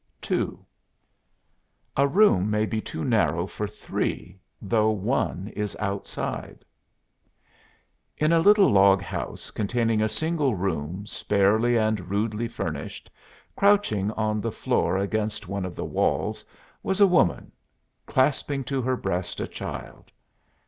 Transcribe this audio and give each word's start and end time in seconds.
II 0.31 0.57
A 1.95 2.07
ROOM 2.07 2.49
MAY 2.49 2.65
BE 2.65 2.81
TOO 2.81 3.05
NARROW 3.05 3.45
FOR 3.45 3.67
THREE, 3.67 4.39
THOUGH 4.63 4.89
ONE 4.89 5.49
IS 5.55 5.77
OUTSIDE 5.79 6.65
In 8.17 8.31
a 8.31 8.39
little 8.39 8.71
log 8.71 9.03
house 9.03 9.51
containing 9.51 10.01
a 10.01 10.09
single 10.09 10.55
room 10.55 11.05
sparely 11.05 11.77
and 11.77 12.09
rudely 12.09 12.47
furnished, 12.47 13.11
crouching 13.55 14.09
on 14.13 14.41
the 14.41 14.51
floor 14.51 14.97
against 14.97 15.47
one 15.47 15.65
of 15.65 15.75
the 15.75 15.85
walls, 15.85 16.43
was 16.81 16.99
a 16.99 17.05
woman, 17.05 17.51
clasping 18.07 18.63
to 18.63 18.81
her 18.81 18.97
breast 18.97 19.39
a 19.39 19.47
child. 19.47 20.11